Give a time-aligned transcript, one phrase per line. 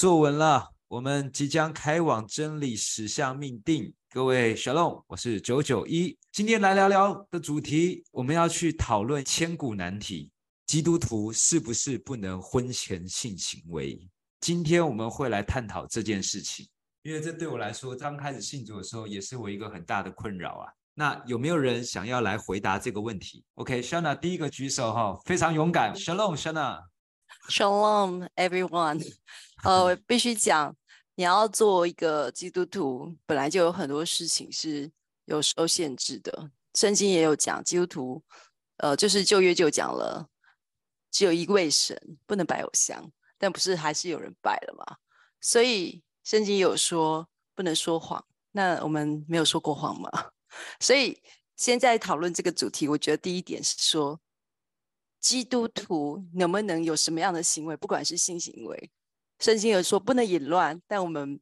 [0.00, 3.92] 坐稳了，我们即将开往真理实相命定。
[4.08, 10.30] 各位小龙我是九九一，今天来聊聊的主题，我们要去讨论千古难题：
[10.66, 14.08] 基督徒是不是不能婚前性行为？
[14.40, 16.66] 今天我们会来探讨这件事情，
[17.02, 20.72] 因为这对我来说，刚开始信主的时候，也是我一个很大的困扰啊。
[20.94, 25.94] 那有没有人想要来回答这个问题？OK，Shanna，第一个举手哈，非常勇敢。
[25.94, 26.84] Shalom，Shana。
[27.48, 29.02] Shalom，everyone。
[29.64, 30.74] 呃，我必须讲，
[31.14, 34.90] 你要做一个基督徒，本来就有很多事情是
[35.24, 36.50] 有受限制的。
[36.74, 38.22] 圣经也有讲，基督徒，
[38.76, 40.28] 呃，就是旧约就讲了，
[41.10, 43.10] 只有一位神，不能拜偶像。
[43.38, 44.98] 但不是还是有人拜了吗？
[45.40, 50.10] 所以圣经有说不能说谎，那我们没有说过谎吗？
[50.78, 51.20] 所以
[51.56, 54.20] 现在讨论这个主题，我觉得第一点是说，
[55.20, 58.90] 基督徒能不能有什么样的行为，不管是性行为，
[59.38, 61.40] 圣经有说不能淫乱，但我们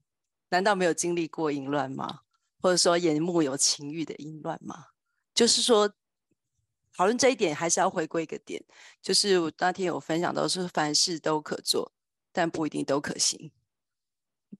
[0.50, 2.20] 难道没有经历过淫乱吗？
[2.60, 4.88] 或者说眼目有情欲的淫乱吗？
[5.32, 5.90] 就是说。
[6.96, 8.60] 讨论这一点，还是要回归一个点，
[9.00, 11.92] 就是我那天有分享到，说凡事都可做，
[12.32, 13.52] 但不一定都可行。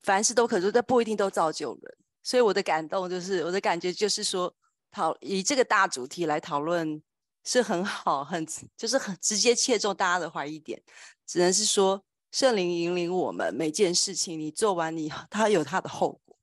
[0.02, 1.98] 凡事都可做，但不一定都造就人。
[2.22, 4.54] 所以我的感动就是，我的感觉就是说，
[4.92, 7.02] 讨以这个大主题来讨论
[7.48, 8.46] 是很好，很
[8.76, 10.82] 就是很直接切中大家的怀疑点。
[11.26, 16.36] 只能是说，圣灵引领我们每件事情，你做完你，它有它的后果，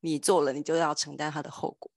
[0.00, 1.90] 你做了，你就要承担它的后果。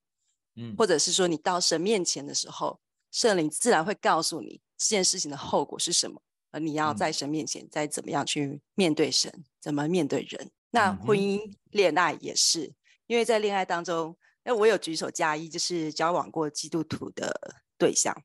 [0.54, 2.78] 嗯，或者是说，你到神面前的时候。
[3.14, 6.18] 圣灵自然会告诉你这件事情的后果是什么，
[6.50, 10.50] 而你要在神面前再怎么样去面对神，怎么面对人。
[10.70, 12.72] 那婚姻恋爱也是，
[13.06, 17.38] 因为在恋爱当中，那我有举手加一，就是交往过基督徒的
[17.76, 18.16] 对象。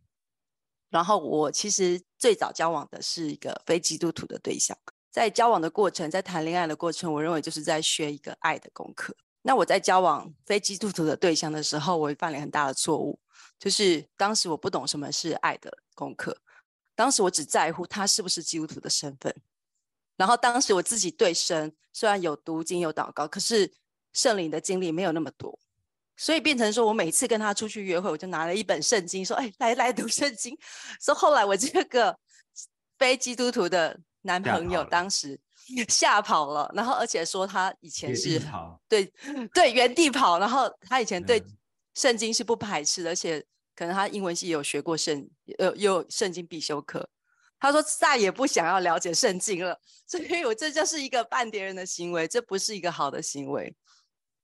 [0.90, 4.78] 然后我其实最早交往的是一个非基督徒的对象，
[5.12, 9.16] 在交往的过程，在谈恋爱的过程，我认为就是在学一个爱的功课。
[9.42, 13.20] 那我在交往非基督徒的对象的时候，我犯了很大的错误。
[13.60, 16.38] 就是当时我不懂什么是爱的功课，
[16.96, 19.36] 当时我只在乎他是不是基督徒的身份，
[20.16, 23.74] 然后当时我自己对神虽然有读经有祷告，可是
[24.14, 25.58] 圣灵的经历没有那么多，
[26.18, 30.58] 所以变成说我每次跟他出去约会，我就拿了一本圣经说：“哎，来来读圣经。”
[31.00, 32.18] 所以后来我这个
[32.98, 35.40] 非基督徒的男朋友当时
[35.88, 38.42] 吓跑了，然后而且说他以前是
[38.90, 39.14] 对
[39.54, 41.40] 对原地跑，然后他以前对。
[41.40, 41.54] 嗯
[41.98, 43.44] 圣经是不排斥的，而且
[43.76, 45.28] 可能他英文系有学过圣，
[45.58, 47.10] 呃，有圣经必修课。
[47.60, 49.76] 他说再也不想要了解圣经了，
[50.06, 53.76] 所以我这就是一个半点人的行为，这不是一个好的行为。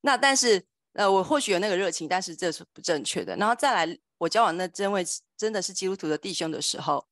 [0.02, 3.36] 那但是，呃，我或许有那个热情，但是这是不正确的。
[3.38, 5.04] 然后再来，我交往那真位
[5.36, 7.06] 真的是基督徒的弟兄的时候，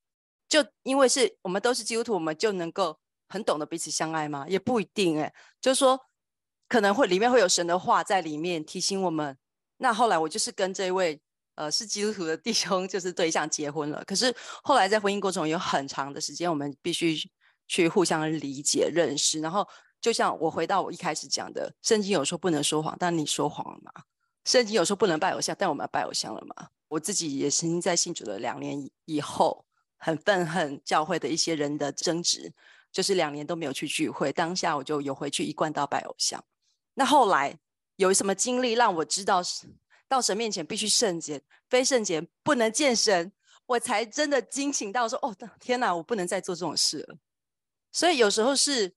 [0.48, 2.98] 就因为是我们都是基督徒，我们就能够
[3.30, 4.46] 很懂得彼此相爱吗？
[4.48, 6.00] 也不一定诶，就是说
[6.70, 9.38] 可能会里面会有神的话在里面提醒我们。
[9.78, 11.20] 那后来我就是跟这位
[11.56, 14.04] 呃是基督徒的弟兄就是对象结婚了。
[14.06, 17.18] 可是后来在婚姻过程中有很长的时间，我们必须
[17.68, 19.42] 去互相理解、认识。
[19.42, 19.68] 然后
[20.02, 23.92] 就像我回到我一开始讲的，圣经有说不能说谎，但你说谎了吗？
[24.44, 26.70] 圣经有说不能拜偶像，但我们要拜偶像了吗？
[26.88, 29.64] 我自己也曾经在信主的两年以后，
[29.98, 32.52] 很愤恨教会的一些人的争执，
[32.92, 34.34] 就是两年都没有去聚会。
[34.34, 36.44] 当下我就有回去一贯道拜偶像。
[36.96, 37.58] 那后来。
[37.98, 39.68] 有什么经历让我知道是
[40.08, 41.40] 到神面前必须圣洁，
[41.70, 43.32] 非圣洁不能见神，
[43.68, 47.18] 我才真的惊醒到说：“哦，天哪，我不能再做这种事了。”
[47.94, 48.92] 所以有时候是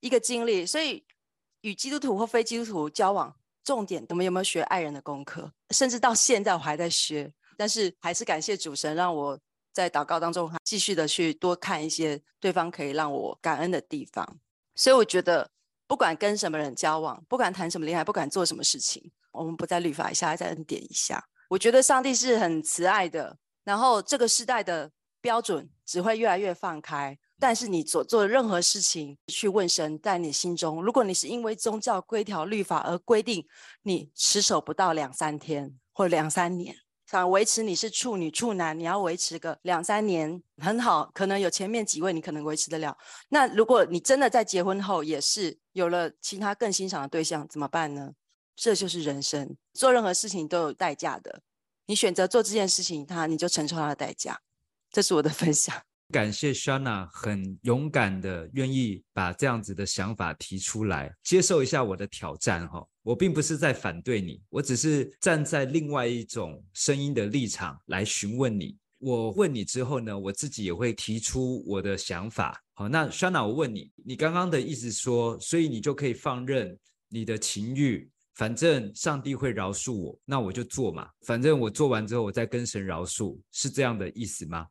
[0.00, 0.64] 一个经历。
[0.64, 1.04] 所以
[1.60, 5.52] 与基督徒或非基督徒交往，重点我们有没有学爱人的功课？
[5.70, 9.38] 甚至到现在我还在学，但是还是感谢主神，让我
[9.72, 14.38] 在祷告当中继续的去多看一些对方可以让我感恩的地方。
[14.74, 15.50] 所以我觉得。
[15.88, 21.26] 不管跟什么人交往，不管谈什么恋爱，不管做什么事情，我们不在律法一下，在恩典一下。
[21.48, 23.34] 我觉得上帝是很慈爱的，
[23.64, 24.92] 然后这个时代的
[25.22, 27.18] 标准只会越来越放开。
[27.38, 33.46] 但是你所做的任何事情，去问神，在你心中，如果你是因为宗教规条、律法而规定，
[33.82, 36.76] 你持守不到两三天或两三年。
[37.10, 42.94] 想维持你是处女处男，你要维持个两三年很好，可能有前面几位你可能维持得了。
[43.30, 48.12] 那如果你真的在结婚后也是有了其他更欣赏的对象，怎么办呢？
[48.54, 51.40] 这就是人生，做任何事情都有代价的。
[51.86, 54.40] 你选择做这件事情，他你就承受他的代价。
[54.90, 55.87] 这是我的分享。
[56.10, 62.82] 感谢 Shanna 很勇敢的愿意把这样子的想法提出来，接受一下我的挑战哈。
[63.02, 68.74] 我并不是在反对你，我只是站在另外一种声音的立场来询问你。
[68.98, 72.58] 我问你之后呢，我自己也会提出我的想法。
[72.72, 76.76] 好，那 Shanna，我问你，你刚刚的意思说，所以你就可以放任
[77.10, 84.66] 你的情欲，反正上帝会饶恕我，那我就做嘛，反正我做完之后，我再跟神饶恕，是这样的意思吗？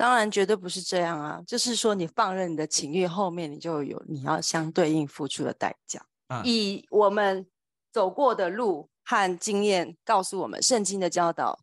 [0.00, 6.02] 当然绝对不是这样啊，就是说你放任你的情欲，后面你就有你要相对应付出的代价。
[6.28, 7.46] 啊，以我们
[7.92, 11.60] 走过的路和经验告诉我们，圣经的教导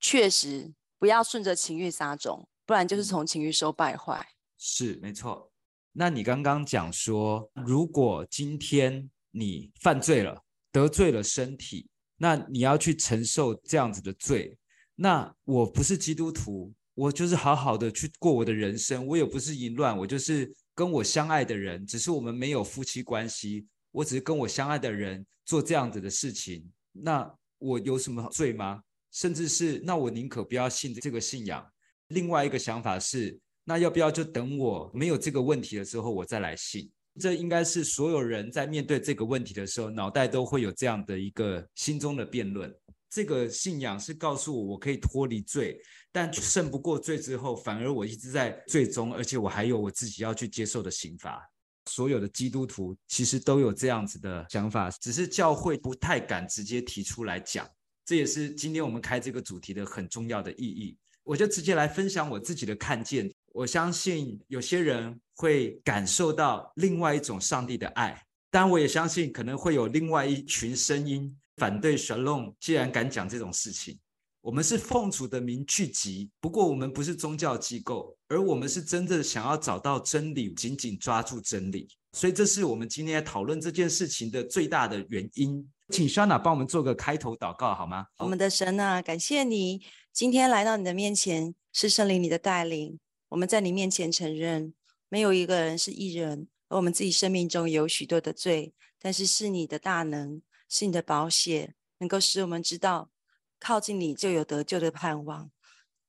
[0.00, 0.74] 确实。
[0.98, 4.26] 不要顺着情欲撒种，不然就是从情欲收败坏。
[4.56, 5.52] 是没错。
[5.92, 10.42] 那你刚刚讲说，如果今天你犯罪了，
[10.72, 11.86] 得罪了身体，
[12.16, 14.58] 那你要去承受这样子的罪。
[14.94, 26.66] 那我不是基督徒，我就是好好的去过我的人生，我也不是淫乱，我就是跟我相爱的人，只是我们没有夫妻关系，我只是跟我相爱的人做这样子的事情。
[26.92, 28.80] 那我有什么罪吗？
[29.12, 31.62] 甚至是，那我宁可不要信这个信仰。
[32.08, 36.90] 另外一个想法是，那要不要就等我没有这个问题的时候，我再来信？
[37.20, 42.74] 这应该是所有人在面对这个问题的时候，脑袋都会有这样的一个心中的辩论。
[43.16, 45.80] 这个信仰是告诉我，我可以脱离罪，
[46.12, 51.42] 但胜不过罪之后，反而我一直在罪中，而且我还有我自己要去接受的刑罚。
[51.86, 57.66] 所有的基督徒其实都有这样子的想法，只是教会不太敢直接提出来讲。
[58.04, 60.94] 这也是今天我们开这个主题的很重要的意义。
[61.22, 63.32] 我就直接来分享我自己的看见。
[63.54, 72.54] 我相信有些人会感受到另外一种上帝的爱，但我也相信可能会有另外一群声音反对 Shalom。
[72.60, 73.98] 既然敢讲这种事情，
[74.40, 81.88] 我们是奉主的名聚集，不过我们不是宗教机构，而我们是真的想要找到真理，紧紧抓住真理。
[82.12, 85.68] 所以这是我们今天讨论这件事情的最大的原因。
[85.90, 88.06] 请 Shana 帮我们做个开头祷告好吗？
[88.18, 89.82] 我们的神啊，感谢你
[90.12, 92.98] 今天来到你的面前，是圣灵你的带领。
[93.28, 94.72] 我们在你面前承认，
[95.08, 98.72] 没有一个人是义人，而我们自己生命中有许多的罪。
[98.98, 103.10] 但是是你的大能，是你的宝血，能够使我们知道，
[103.58, 105.50] 靠近你就有得救的盼望，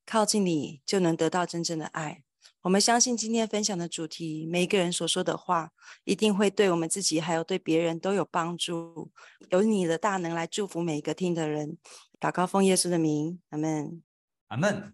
[0.06, 2.24] 靠近你就能得到真正的爱。
[2.62, 5.72] 我们相信今天分享的主题，每一个人所说的话，
[6.04, 9.12] 一定会对我们自己还有对别人都有帮助。
[9.52, 11.78] 有你的大能来祝福每一个听的人。
[12.20, 14.02] 祷告奉耶稣的名，阿门。
[14.48, 14.94] 阿门。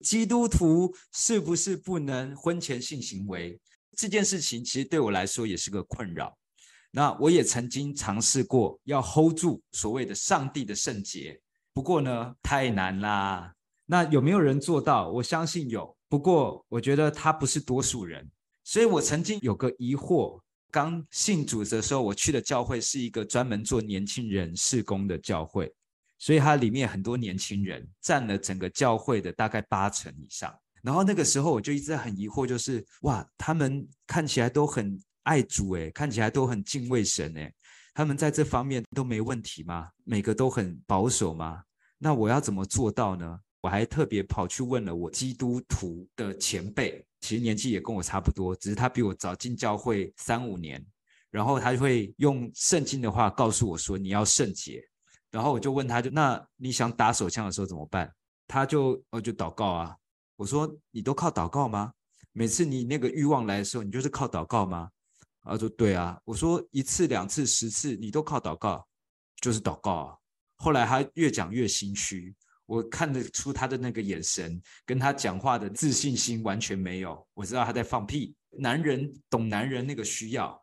[0.00, 3.60] 基督徒是不是不能婚前性行为？
[3.96, 6.36] 这件事情其实对我来说也是个困扰。
[6.92, 11.40] 那我也曾经尝试过要 hold 住所谓的上帝的圣洁，
[11.72, 13.52] 不过呢，太难啦。
[13.86, 15.08] 那有没有人做到？
[15.08, 15.96] 我相信有。
[16.08, 18.30] 不过，我觉得他不是多数人，
[18.62, 20.38] 所以我曾经有个疑惑。
[20.70, 25.70] 刚信主的时候，我去的教会是一个专门做年轻人事工的教会，
[26.18, 30.54] 所以它里面很多年轻人占了整个教会的大概八成以上。
[30.82, 37.52] 然后那个时候我就一直很疑惑，就是哇，他们看起来都很爱主诶，看起来都很敬畏神诶，
[37.94, 39.88] 他们在这方面都没问题吗？
[40.04, 41.62] 每个都很保守吗？
[41.98, 43.38] 那我要怎么做到呢？
[43.60, 50.84] 我还特别跑去问了我基督徒的前辈，其实年纪也跟我差不多，只是他比我早进教会三五年。
[51.30, 54.86] 然后他就会用圣经的话告诉我说：“你要圣洁。”
[55.32, 58.12] 然后我就问他就：“那你想打手枪的时候怎么办？”
[58.46, 59.96] 他就我就祷告啊。
[60.36, 61.90] 我说：“你都靠祷告吗？
[62.32, 64.90] 每次你那个欲望来的时候，你就是靠祷告吗？”
[65.44, 68.86] 他说：“对啊。”我说：“一次、两次、十次，你都靠祷告，
[69.40, 70.16] 就是祷告啊。”
[70.56, 72.34] 后来他越讲越心虚。
[72.66, 77.26] 我看得出他的那个眼神，跟他讲话的自信心完全没有。
[77.34, 78.34] 我知道他在放屁。
[78.50, 80.58] 男人懂男人那个需要。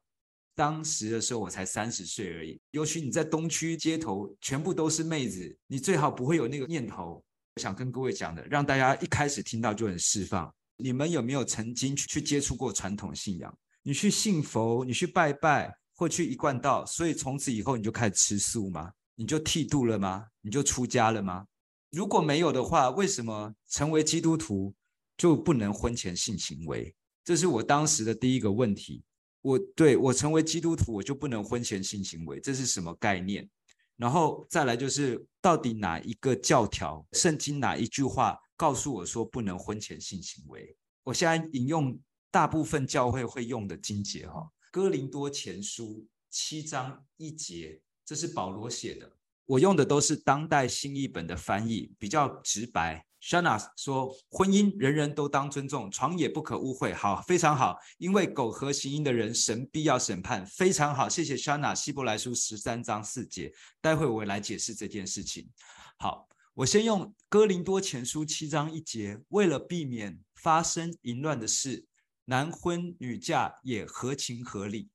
[0.56, 7.24] 当时的时候我才三十岁而已，尤其你在东区街头，全部都是妹子，你最好不会有那个念头。
[7.56, 10.52] 我想跟各位讲的，让大家一开始听到就很释放。
[10.78, 13.56] 你们有没有曾经去接触过传统信仰？
[13.84, 18.92] 你去信佛，你去拜拜，或去一贯道，所以从此以后你就开始吃素吗？
[19.16, 20.28] 你就剃度了吗？
[20.42, 21.46] 你就出家了吗？
[21.92, 24.74] 如果没有的话，为什么成为基督徒
[25.18, 26.96] 就不能婚前性行为？
[27.24, 29.04] 这是我当时的第一个问题。
[29.42, 33.50] 我对我成为基督徒，我就不能婚前性行为，这是什么概念？
[33.96, 40.76] 然后再来就是，到底哪一个教条、圣经哪一句话告诉我说不能婚前性行为？
[41.04, 41.98] 我现在引用
[42.32, 45.86] 大部分教会会用的经节哈，《哥林多前书》
[46.30, 49.12] 七章一节，这是保罗写的。
[49.46, 53.06] 我用的都是当代新译本的翻译，比较直白。
[53.20, 57.78] Shanna 说：“婚姻人人都当尊重，床也不可污秽。”好，非常好。
[57.98, 60.46] 因为苟合行淫的人，神必要审判。
[60.46, 61.76] 非常好，谢谢 Shana。
[61.76, 65.50] 希伯来书十三章四节，待会我来解释这件事情。
[65.98, 71.88] 好，我先用哥林多前书七章一节，为了避免发生淫乱的事，
[72.30, 74.92] 男婚女嫁也合情合理。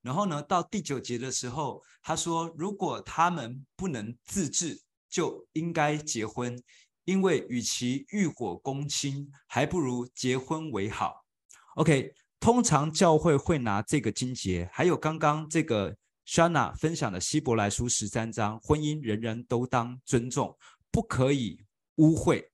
[0.00, 4.80] 然后呢，到第九节的时候，他说，如果他们不能自制，
[5.10, 6.58] 就应该结婚，
[7.04, 11.26] 因为与其欲火攻心，还不如结婚为好。
[11.74, 15.94] OK，通常教会会拿这个经节，还有刚刚这个
[16.26, 20.56] Shana 分享的希伯来书十三章，婚姻人人都当尊重。
[20.90, 21.62] 不可以
[21.96, 22.48] 污秽，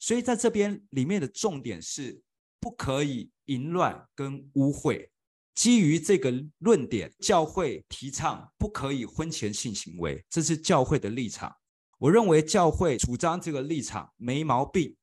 [0.00, 2.20] 所以在这边里面的重点是
[2.58, 5.08] 不可以淫乱跟污秽。
[5.54, 11.56] 基于这个论点，教会提倡不可以婚前性行为，这是教会的立场。
[11.98, 14.94] 我认为教会主张这个立场没毛病。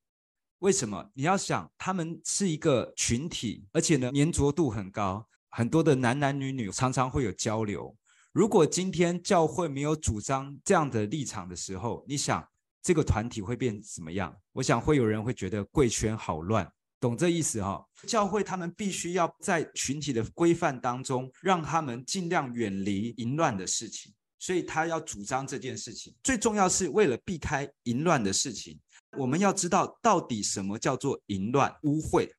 [0.60, 1.10] 为什么？
[1.16, 7.98] 你要想，他们是一个群体，而且呢粘着度很高，很多的男男女女常常会有交流。
[8.32, 12.48] 如果今天教会没有主张这样的立场的时候，你想？
[12.84, 14.36] 这个团体会变怎么样？
[14.52, 16.70] 我想会有人会觉得贵圈好乱，
[17.04, 26.16] 懂这意思哈、教会他们必须要在群体的规范当中，让他们尽量远离淫乱的事情，所以他要主张这件事情。
[26.24, 28.80] 最重要是为了避开淫乱的事情，
[29.18, 32.32] 我们要知道到底什么叫做淫乱污秽，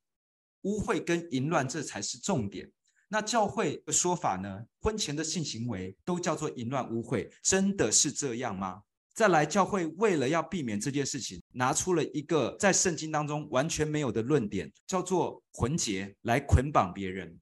[0.62, 2.66] 污秽跟淫乱这才是重点。
[3.08, 4.64] 那教会的说法呢？
[4.80, 8.80] 婚前的性行为都叫做淫乱污秽，真的是这样吗？
[9.14, 17.38] 再来，教会为了要避免这件事情，拿出了一个在圣经当中完全没有的论点，叫做婚结来捆绑别人。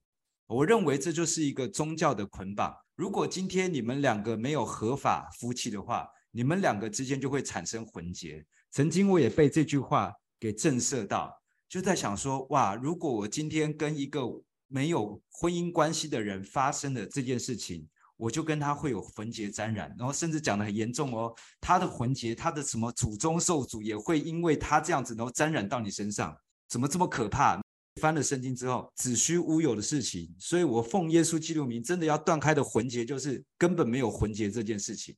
[0.49, 2.77] 我认为这就是一个宗教的捆绑。
[2.95, 8.45] 如果今天你们两个没有合法夫妻的话，你们两个之间就会产生婚结。
[8.71, 11.35] 曾经我也被这句话给震慑到，
[11.71, 14.21] 就在想说：哇，如果我今天跟一个
[14.69, 17.89] 没有婚姻关系的人发生了这件事情。
[18.23, 26.33] 我就跟他会有魂结沾染，然后甚至讲得很严重哦，他的魂结，他的什么祖宗受阻也会因为他这样子，然后沾染到你身上，
[26.69, 27.61] 怎么这么可怕？
[28.01, 35.17] 翻了圣经之后，子虚乌有的事情，所以我奉耶稣基督名，真的要断开的魂结就是根本没有魂结这件事情。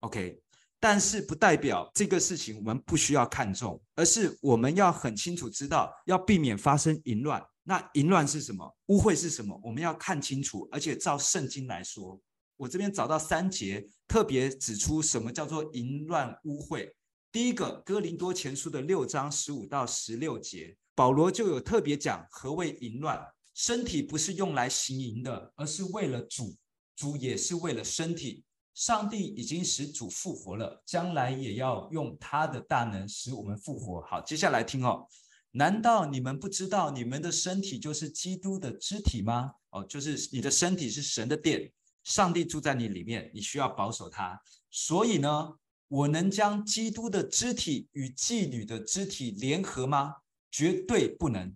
[0.00, 0.42] OK，
[0.80, 7.40] 但是不代表这个事情我们不需要看重，而是我们要很清楚知道，要避免发生淫乱。
[7.64, 8.76] 那淫乱是什么？
[8.86, 9.58] 污秽是什么？
[9.62, 12.20] 我们要看清楚，而且照圣经来说，
[12.56, 16.90] 我这边找到三节，特别指出什么叫做淫乱污秽。
[17.30, 23.18] 第一个，哥林多前书的六章十五到十六节，保罗就有特别讲何谓淫乱。
[23.54, 26.56] 身体不是用来行淫的，而是为了主，
[26.96, 28.44] 主也是为了身体。
[28.74, 34.00] 上帝已经使主复活了，将来也要用他的大能使我们复活。
[34.02, 35.06] 好，接下来听哦。
[35.54, 39.52] 难道你们不知道你们的身体就是基督的肢体吗？
[39.70, 41.70] 哦，就是你的身体是神的殿，
[42.04, 44.40] 上帝住在你里面，你需要保守它。
[44.70, 45.52] 所以呢，
[45.88, 50.16] 我能将基督的肢体与妓女的肢体联合吗？
[50.50, 51.54] 绝对不能。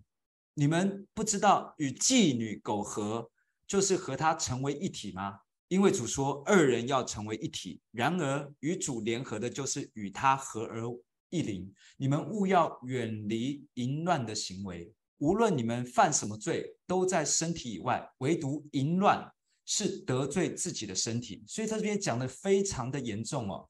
[0.53, 3.31] 你们不知道与妓女苟合，
[3.67, 5.39] 就是和他成为一体吗？
[5.69, 7.81] 因为主说二人要成为一体。
[7.91, 10.83] 然而与主联合的，就是与他合而。
[11.29, 14.93] 一灵，你们务要远离淫乱的行为。
[15.19, 19.29] 无论你们犯什么罪，都在身体以外；唯独淫乱
[19.65, 21.43] 是得罪自己的身体。
[21.47, 23.67] 所以在这边讲的非常的严重哦。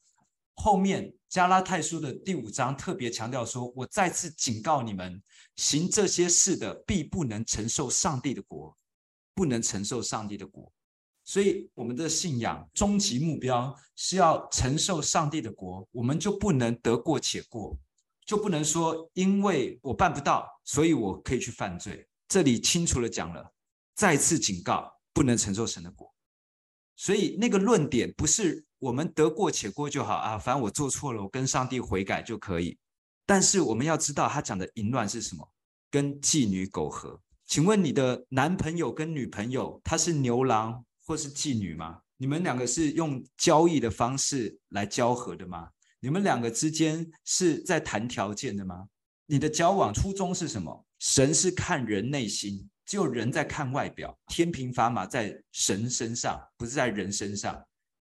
[0.55, 5.21] 后面加拉太书的第五章特别强调说：“我再次警告你们，
[5.55, 8.75] 行这些事的必不能承受上帝的国，
[9.33, 10.71] 不能承受上帝的国。”
[11.29, 17.77] 所以，我们的信仰终极目标是要承受上帝的国，我们就不能得过且过，
[18.25, 22.07] 就不能说因为我办不到，所以我可以去犯罪。
[22.29, 23.53] 这里清楚地讲了，
[23.93, 26.09] 再次警告，不能承受神的国。
[26.95, 32.77] 所以，那个论点不是我们得过且过就好啊，反正我做错了，我跟上帝悔改就可以。
[33.25, 35.51] 但是，我们要知道他讲的淫乱是什么，
[35.91, 37.19] 跟妓女苟合。
[37.45, 40.85] 请问你的男朋友跟女朋友，他是牛郎？
[41.07, 42.01] 或是妓女吗？
[42.17, 45.69] 你们两个是用交易的方式来交合的吗？
[46.01, 48.87] 你们两个之间是在谈条件的吗？
[49.25, 50.85] 你的交往初衷是什么？
[50.99, 54.17] 神是看人内心，只有人在看外表。
[54.27, 57.63] 天平砝码在神身上，不是在人身上。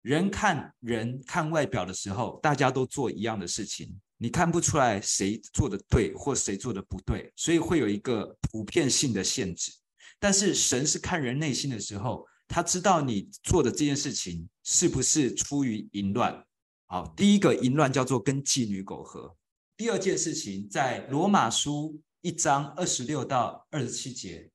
[0.03, 9.73] 人看人看外表的时候，大家都做一样的事情，你看不出来谁做的对或谁做的不对，所以会有一个普遍性的限制。
[10.21, 12.25] 但是神是看人内心的时候。
[12.49, 16.47] 他知道你做的这件事情是不是出于淫乱？
[16.87, 19.37] 好，第一个淫乱叫做跟妓女苟合。
[19.77, 24.51] 第二件事情在罗马书一章二十六到二十七节，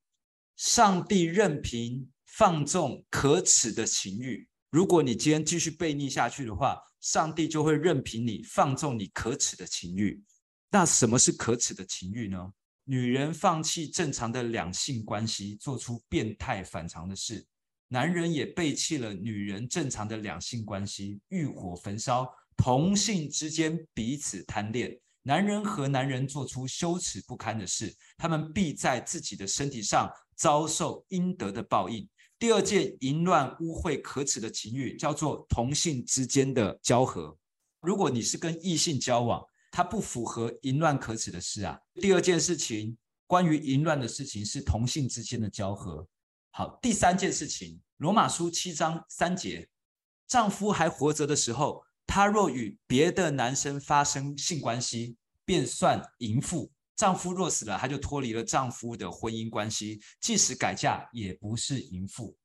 [0.56, 10.24] 上帝任凭放纵可耻的情欲，如果你今天继续悖逆下去的话，上帝就会任凭你放纵你可耻的情欲。
[10.72, 12.54] 那什么是可耻的情欲呢？
[12.86, 17.44] 女人放弃正常的两性关系，做出变态反常的事；
[17.90, 24.98] 男人也背弃了女人正常的两性关系，欲火焚烧，同性之间彼此贪恋。
[25.24, 32.08] 男人和男人做出羞耻不堪的事，他们必在自己的身体上遭受应得的报应。
[32.38, 37.36] 第二件淫乱、污秽、可耻的情欲，叫做同性之间的交合。
[37.82, 41.78] 如果你是跟异性交往，它不符合淫乱可耻的事啊。
[41.96, 42.96] 第二件事情，
[43.28, 46.08] 关于淫乱的事情是同性之间的交合。
[46.52, 49.70] 好，第三件事情，罗马书七章三节，
[50.28, 51.84] 丈夫还活着的时候。
[52.12, 55.16] 他若与别的男生发生性关系，
[55.46, 62.36] 便算淫妇；丈夫若死了，她就脱离了丈夫的婚姻关系，即使改嫁也不是淫妇。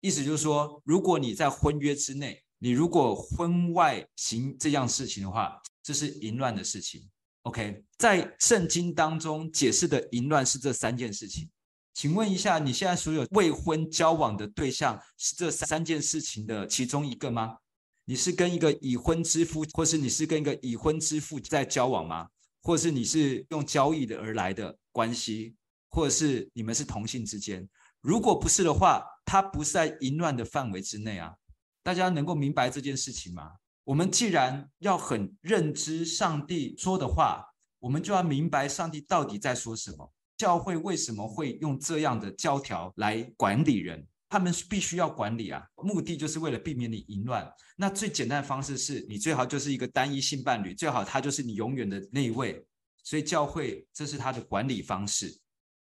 [0.00, 7.06] 意思就是说，如果你在婚约之内，你如果婚外行这样事情的话，这是淫乱的事情。
[7.42, 11.50] OK，在圣经当中解释的淫乱是这三件事情。
[11.94, 17.56] 请问一下，你现在所有未婚交往的对象是这三件事情的其中一个吗？
[18.04, 22.28] 你是跟一个已婚之夫，或是你是跟一个已婚之妇在交往吗？
[22.62, 25.54] 或是你是用交易的而来的关系，
[25.90, 27.68] 或者是你们是同性之间？
[28.00, 31.34] 如果不是的话，他不是在淫乱的范围之内啊！
[31.82, 33.52] 大家能够明白这件事情吗？
[33.84, 37.44] 我们既然要很认知上帝说的话，
[37.78, 40.13] 我们就要明白上帝到底在说什么。
[40.36, 44.06] 教会为什么会用这样的教条来管理人？
[44.28, 47.48] 他们是必须要管理啊，目的就是为了避免你淫乱。
[47.76, 52.66] 那最简单的方式是你最好就是一个单一性伴侣，最好他就是你永远的那一位。
[53.04, 55.38] 所以教会这是他的管理方式，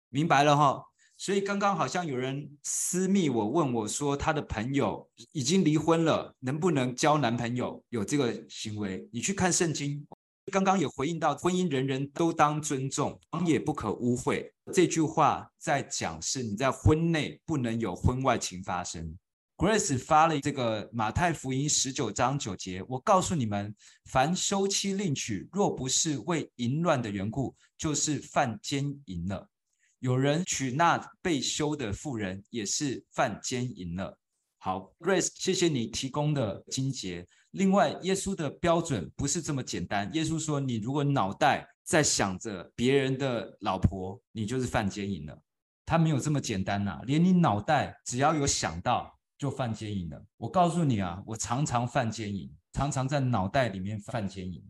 [0.10, 0.84] 明白了哈？
[1.18, 7.84] 所以刚刚好像有人私密我问我说，他的朋友已经离婚了，能不能交男朋友？
[7.90, 9.10] 有这个行为？
[9.12, 10.06] 你去看圣经。
[10.52, 14.50] 刚刚也回应到婚姻，人人都当尊重，也不可污秽。
[14.74, 19.18] 这句话在讲是你在婚内不能有婚外情发生。
[19.58, 29.50] Grace 发了这个马太福音十九章九节，我告诉你们，凡休妻另娶，若不是为淫乱的缘故，就是犯奸淫了。
[30.00, 34.18] 有人娶那被休的妇人，也是犯奸淫了。
[34.60, 37.26] 好，Grace，谢谢你提供的经节。
[37.52, 40.10] 另外，耶稣的标准不是这么简单。
[40.14, 45.42] 耶稣说：“你如果脑袋在想着别人的老婆，你就是犯奸淫了。”
[45.86, 50.22] 他没有这么简单呐、连你脑袋只要有想到就犯奸淫了。
[50.36, 54.62] 我告诉你啊，我常常犯奸淫，常常在脑袋里面犯奸淫。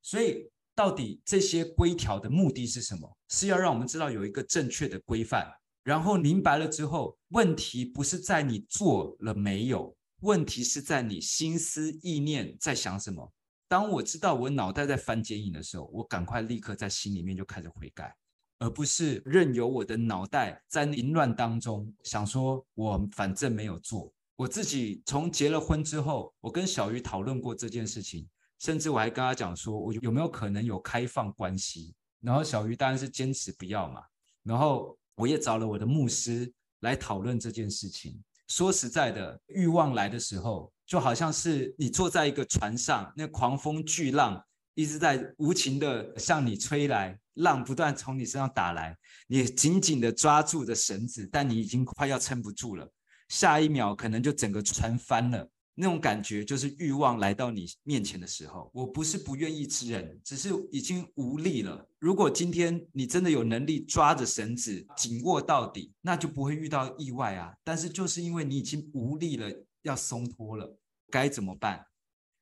[0.00, 3.16] 所以，到底这些规条的目的是什么？
[3.28, 5.46] 是要让我们知道有一个正确的规范，
[5.84, 9.94] 然后明白了之后，问题不是在你做了没有。
[10.22, 13.32] 问题是在你心思意念在想什么？
[13.66, 18.14] 当我知道我脑袋在翻剪影的时候，我赶快立刻在心里面就开始悔改，
[18.60, 24.12] 而不是任由我的脑袋在凌乱当中想说，我反正没有做。
[24.36, 28.28] 我自己从结了婚之后，我跟小鱼讨论过这件事情，
[28.60, 31.94] 甚至我还跟他讲说，我有没有可能有开放关系？
[32.20, 34.02] 然后小鱼当然是坚持不要嘛。
[34.44, 38.22] 然后我也找了我的牧师来讨论这件事情。
[38.48, 52.86] 说实在的，欲望来的时候，就好像是你坐在一个船上，那狂风巨浪一直在无情的向你吹来，浪不断从你身上打来，你紧紧的抓住着绳子，但你已经快要撑不住了，
[53.28, 55.48] 下一秒可能就整个船翻了。
[55.74, 61.88] 那种感觉就是欲望来到你面前的时候，我不是不愿意吃人，只是已经无力了。
[61.98, 67.54] 如果今天你真的有能力抓着绳子紧握到底，那就不会遇到意外啊。
[67.64, 69.50] 但是就是因为你已经无力了，
[69.82, 70.76] 要松脱了，
[71.10, 71.86] 该怎么办？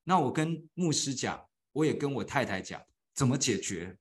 [0.03, 1.41] 那我跟牧师讲，
[1.73, 2.83] 我也跟我太太讲，
[3.15, 3.97] 怎么解决？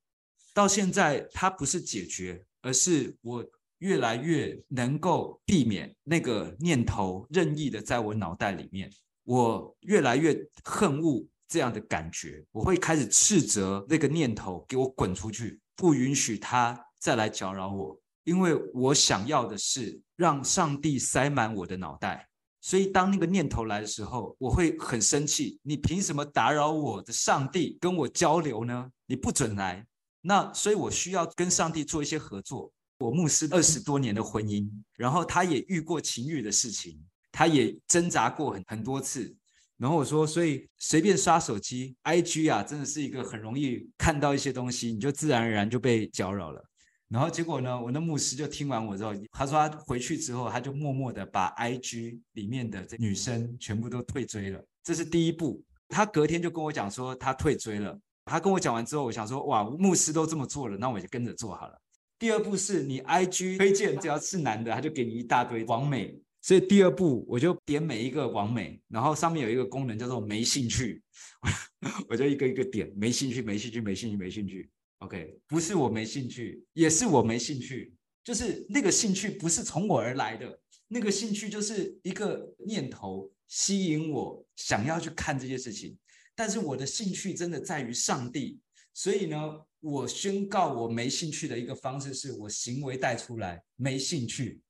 [0.56, 3.46] 到现在它不是解决，而是我
[3.78, 8.92] 越来越能够避免那个念头任意的在我脑袋里面。
[9.30, 22.28] 我越来越恨恶这样的感觉，我会开始斥责那个念头，给我滚出去，不允许他再来搅扰我，因为我想要的是让上帝塞满我的脑袋。
[22.60, 25.60] 所以当那个念头来的时候，我会很生气。
[25.62, 28.90] 你凭什么打扰我的上帝跟我交流呢？
[29.06, 29.86] 你不准来。
[30.22, 32.74] 那所以我需要跟上帝做一些合作。
[32.98, 37.00] 我牧师二十多年的婚姻，然后他也遇过情欲的事情。
[37.32, 39.36] 他也挣扎过很很多次，
[39.78, 46.64] 然后我说，所以随便刷手机，IG 啊，真的是一个很容易看到一些东西，你就自然而然就被搅扰了。
[47.08, 54.64] 然后结果呢，我那牧师就听完我之后，他说他回去之后，他就默默的把 IG 里面的这女生全部都退追了。
[54.84, 55.64] 这是第一步。
[55.88, 58.00] 他隔天就跟我讲说他退追了。
[58.26, 61.82] 他跟我讲完之后，我想说哇，牧师都这么做了，那我就跟着做好了。
[62.20, 66.16] 第二步是你 IG 推荐，只要是男的，他就给你一大堆网美。
[66.42, 71.02] 所以第二步我就点每一个网美，然后上面有一个功能叫做没兴趣，
[72.08, 74.70] 我就一个一个点没兴趣，没兴趣，没兴趣，没兴趣。
[75.00, 85.98] OK，不是我没兴趣，也是我没兴趣，就是那个兴趣不是从我而来的，那个兴趣就是一个念头吸引我想要去看这些事情，
[86.36, 88.60] 但是我的兴趣真的在于上帝，
[88.94, 89.38] 所以呢，
[89.80, 94.62] 我宣告我没兴趣的一个方式是我行为带出来没兴趣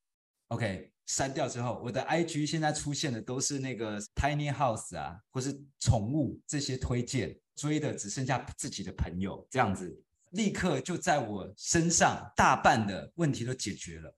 [0.49, 10.03] ，OK，删掉之后，我的 IG 现在出现的都是那个 Tiny House 啊，或是宠物这些推荐，追的只剩下自己的朋友这样子。
[10.33, 14.15] 立刻就在我身上，大半的问题都解决了。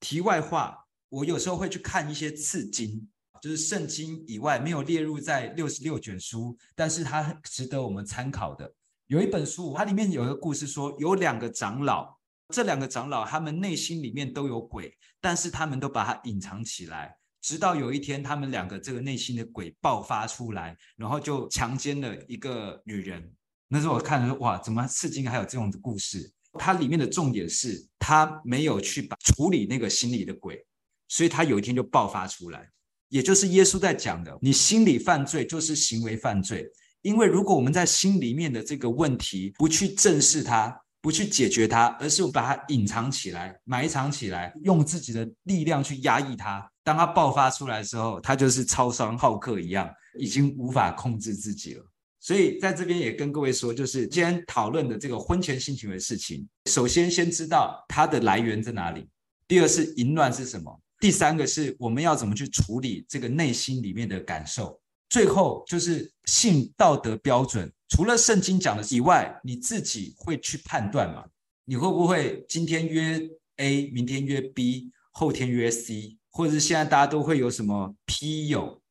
[0.00, 0.76] 题外话，
[1.08, 3.08] 我有时候会去看一些次经，
[3.40, 8.70] 就是圣经以外没有列入在六十六卷书，但是它值得我们参考的。
[9.06, 12.14] 有一本书，它里面有一个故事说，有两个长老，
[12.54, 23.28] 这两个长老他们内心里面都有鬼，但是他们都把它隐藏起来，直到有一天，他们两个这个内心的鬼爆发出来，然后就强奸了一个女人。
[23.66, 26.32] 那时候我看，哇，怎么圣经还有这种的故事？
[26.56, 30.64] 它里面的重点是，他没有去把处理那个心里的鬼，
[31.08, 32.70] 所以他有一天就爆发出来。
[33.08, 36.64] 也就是耶稣在讲的，你心里犯罪就是行为犯罪。
[37.02, 49.86] 因为如果我们在心里面的这个问题不去正视它，不去解决它，而是我把它隐藏起来、埋藏起来，用自己的力量去压抑它，当它爆发出来的时候，它就是超商好客一样，
[50.18, 51.84] 已经无法控制自己了。
[52.20, 59.06] 所以在这边也跟各位说，就是今天讨论的这个婚前性行为的事情，首先先知道它的来源在哪里，
[59.46, 64.80] 第二是淫乱是什么，第三个是我们要怎么去处理这个内心里面的感受，
[65.14, 71.24] 最后就是性道德标准，除了圣经讲的以外，你自己会去判断吗？
[71.66, 73.20] 你会不会今天约
[73.58, 78.82] A，明天约 B，后天约 C，或者是现在大家都会有什么 P 友？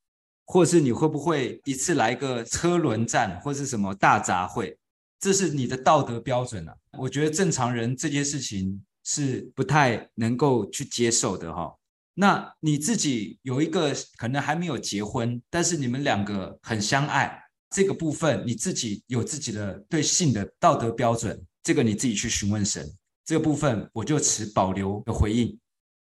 [0.45, 4.77] 或者是你会不会一次来个车轮战，或是什么大杂烩？
[5.19, 6.73] 这是你的道德标准啊？
[6.97, 11.75] 我觉得正常人这件事情是不太能够去接受的哈。
[12.15, 22.88] 那你自己有一个可能还没有结婚，但是你们两个很相爱，这个部分你自己有自己的对性的道德标准，这个你自己去询问神。
[23.26, 25.58] 这个部分我就持保留的回应。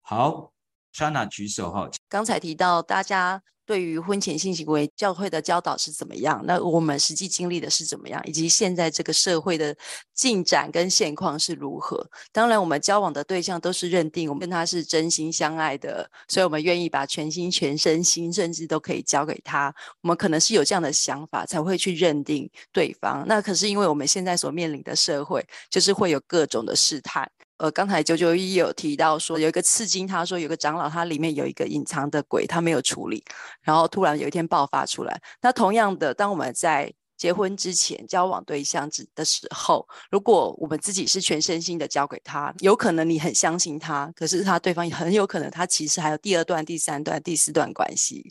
[0.02, 0.52] 好
[0.92, 1.90] 莎娜举手哈。
[2.08, 3.42] 刚才提到大家。
[3.68, 6.42] 对于婚前性行为，教会的教导是怎么样？
[6.46, 8.20] 那我们实际经历的是怎么样？
[8.26, 9.76] 以及现在这个社会的
[10.14, 12.10] 进展跟现况是如何？
[12.32, 19.74] 当然，我们交往的对象都是认定我们跟他是真心相爱的，所以我们愿意把全心、全身心，甚至都可以交给他。
[20.02, 23.26] 我们可能是有这样的想法，才会去认定对方。
[23.28, 27.30] 那可是因为我们现在所面临的社会，就是会有各种的试探。
[27.58, 33.24] 呃，刚才九九一有提到说，有一个刺经，他说有个长老，他里面有一个隐藏的鬼，他没有处理，
[33.62, 35.22] 然后突然有一天爆发出来。
[35.42, 48.30] 那同样的，当我们在结婚之前交往对象的时候，如果我们自己是全身心的交给他，有可能你很相信他，可是他对方很有可能他其实还有第二段、第三段、第四段关系，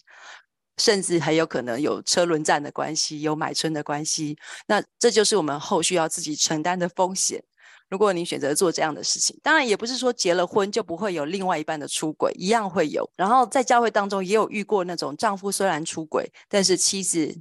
[0.77, 4.39] 甚至还有可能有车轮战的关系，有买春的关系。
[4.69, 7.43] 那这就是我们后续要自己承担的风险。
[7.89, 13.09] 如果你选择做这样的事情，当然也不是说结了婚就不会有另外一半的出轨，一样会有。
[13.17, 17.33] 然后在教会当中也有遇过那种丈夫虽然出轨，但是妻子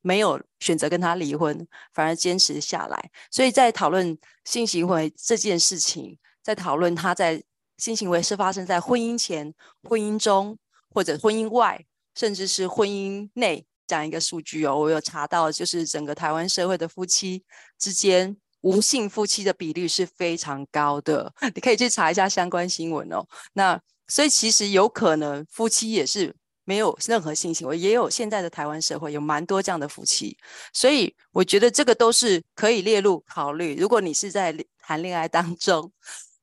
[0.00, 3.10] 没有选择跟他离婚，反而坚持下来。
[3.30, 7.42] 所以在讨论性行为这件事情，在讨论他在
[7.78, 10.56] 性行为是发生在婚姻前、婚姻中
[10.94, 13.66] 或者婚姻外，甚至是婚姻内。
[13.86, 17.42] 讲一个数据哦，我有查到，就是整个台湾社会的夫妻
[17.76, 18.36] 之间。
[18.62, 23.24] 无性夫妻的比率是非常高的， 你可以去查一下相关新闻哦。
[23.54, 30.36] 那所以其实有可能夫妻也是没有任何性行为，也有现在的台湾社会有蛮多这样的夫妻，
[30.72, 33.76] 所以我觉得这个都是可以列入考虑。
[33.76, 35.90] 如果你是在谈恋爱当中，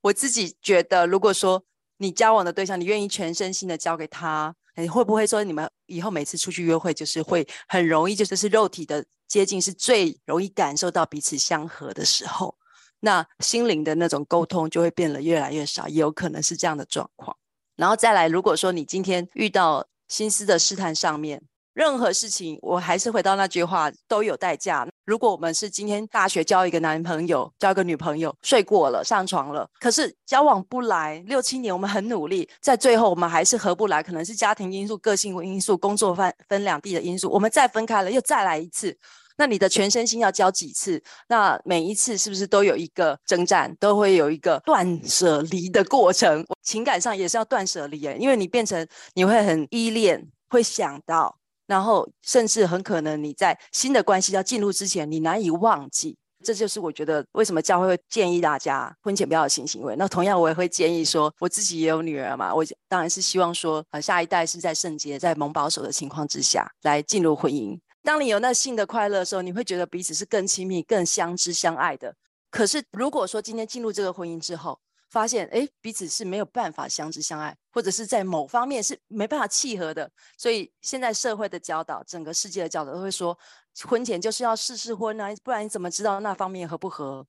[0.01, 1.63] 我自己觉得，如果说
[1.97, 4.55] 你交往的对象，你愿意全身心的交给他。
[4.75, 12.55] 你会不会说，你们以后每次出去约会，就是会很容易，就是是肉体的接近是最容易感受到彼此相合的时候，
[12.99, 17.35] 那心灵的那种沟通就会变得越来越少，也有可能是这样的状况。
[17.75, 21.41] 然后再来，如果说你今天遇到心思的试探上面，
[21.73, 24.87] 任何事情，我还是回到那句话，都有代价。
[25.07, 38.97] 如果我们是今天大学交一个男朋友，交一个女朋友，睡过了，上床了，可是交往不来，六七年我们很努力，在最后我们还是合不来，可能是家庭因素、个性因素、工作分分两地的因素，我们再分开了，又再来一次，
[39.37, 41.01] 那你的全身心要交几次？
[41.29, 46.45] 那每一次是不是都有一个征战，都会有一个断舍离的过程？
[46.61, 51.37] 情感上也是要断舍离耶，因为你变成你会很依恋，会想到。
[51.67, 56.17] 然后，甚至很可能你在新的关系要进入之前，你难以忘记。
[56.43, 59.95] 这就是我觉得为什么教会会建议大家婚前不要有性行为。
[59.97, 67.77] 那同样，我也会建议说，我自己也有女儿嘛，我当然是希望说，呃，下一代是在圣洁、在蒙保守的情况之下来进入婚姻。
[68.03, 72.13] 当你有那性的快乐的时候，你会觉得彼此是更亲密、更相知相爱的。
[72.49, 80.11] 可是，如果说今天进入这个婚姻之后，发现哎，彼此是没有办法相知相爱，或者是在某方面是没办法契合的。
[80.37, 83.37] 所以现在社会的教导，整个世界的教导都会说，
[83.85, 87.25] 婚前就是要试试婚啊，不然你怎么知道那方面合不合？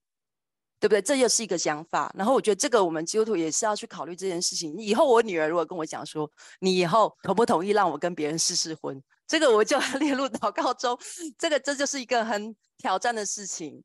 [0.80, 1.02] 对不对？
[1.02, 2.08] 这又是一个想法。
[2.16, 4.76] 然后我觉得这个我们基督徒也是要去考虑这件事情。
[4.78, 9.02] 以后我女儿如果跟我讲说，你以后同不同意让我跟别人试试婚？
[9.26, 10.96] 这个我就要 列入祷告中。
[11.36, 13.82] 这个这就是一个很挑战的事情。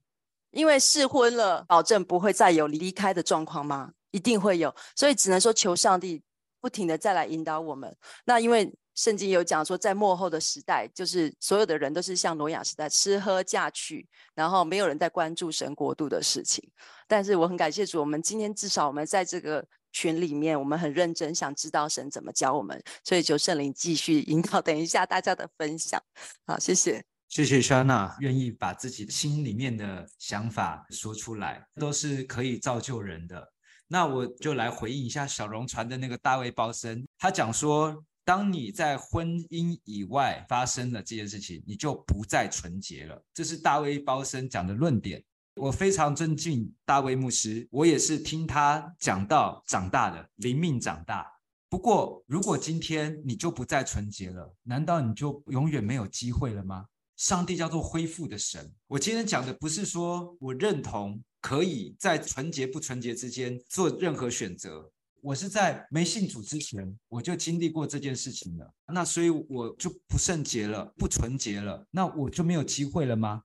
[0.54, 3.92] 因为试婚了，保证不会再有离开的状况吗？
[4.12, 6.22] 一定会有，所以只能说求上帝
[6.62, 7.94] 不停的再来引导我们。
[8.26, 16.64] 那因为圣经有讲说，在末后的时代，就是所有的人都是像挪亚时代，吃喝嫁娶，然后没有人在关注神国度的事情。
[17.08, 24.62] 但是我很感谢主，我们今天至少我们在这个群里面，我们很认真想知道神怎么教我们，所以求圣灵继续引导。
[24.62, 26.00] 等一下大家的分享，
[26.46, 27.13] 好，谢谢。
[27.34, 33.52] 谢谢 Shana 愿意把自己心里面的想法说出来，都是可以造就人的。
[33.88, 43.20] 那我就来回应一下小龙传的那个大卫鲍森，他讲说，当你在婚姻以外发生了这件事情，你就不再纯洁了。
[43.34, 45.24] 这是大卫鲍森讲的论点。
[45.56, 51.26] 我非常尊敬大卫牧师，我也是听他讲到长大的，灵命长大。
[51.68, 56.86] 不过，如果今天你就不再纯洁了，难道你就永远没有机会了吗？
[57.16, 58.74] 上帝叫做恢复的神。
[58.88, 64.92] 我今天讲的不是说我认同可以在纯洁不纯洁之间做任何选择。
[65.22, 68.74] 我是在没信主之前，我就经历过这件事情了。
[68.88, 73.44] 那所以我就不圣洁了，不纯洁了，那我就没有机会了吗？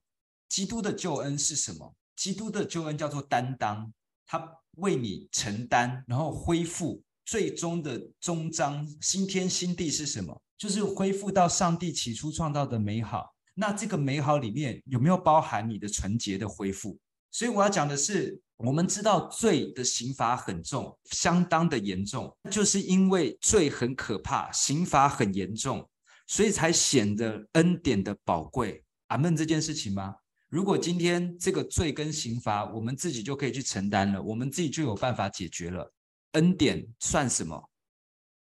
[0.48, 1.94] 基督的救恩是什么？
[2.16, 3.92] 基督的救恩叫做担当，
[4.26, 7.02] 他为你承担，然后恢复。
[7.24, 10.40] 最终的终章，新天新地是什么？
[10.56, 13.34] 就是恢复到上帝起初创造的美好。
[13.60, 16.96] 那这个美好里面有没有包含你的纯洁的恢复？
[17.32, 25.84] 所以我要讲的是，我们知道罪的刑罚很重，相当的严重，就是因为罪很可怕，刑罚很严重，
[26.28, 28.84] 所以才显得恩典的宝贵。
[29.08, 30.14] 阿门这件事情吗？
[30.48, 35.92] 如果今天这个罪跟刑罚，我们自己就可以去承担了，我们自己就有办法解决了，
[36.32, 37.68] 恩典算什么？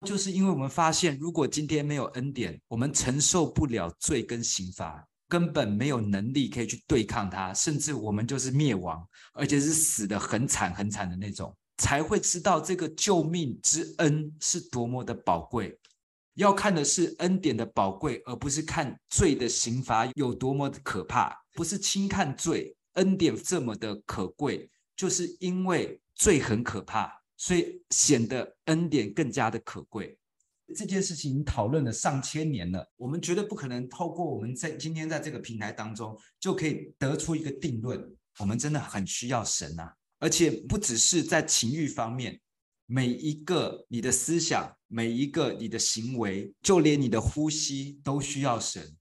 [0.05, 15.77] 就是因为我们发现，如果今天没有恩典，我们承受不了罪跟刑罚，根本没有能力可以去对抗它，甚至我们就是灭亡，而且是死得很惨很惨的那种，才会知道这个救命之恩是多么的宝贵。
[16.35, 21.35] 要看的是恩典的宝贵，而不是看罪的刑罚有多么的可怕。
[21.53, 27.09] 不是轻看罪，恩典这么的可贵，就是因为罪很可怕。
[27.37, 30.17] 所以显得恩典更加的可贵。
[30.75, 38.03] 这件事情讨论了上千年了，我们绝对不可能透过我们在今天在这个平台当中就可以得出一个定论。
[38.39, 42.41] 我们真的很需要神啊，而且不只是在情欲方面，
[42.85, 48.97] 每一个你的思想，每一个你的行为，就连你的呼吸都需要神。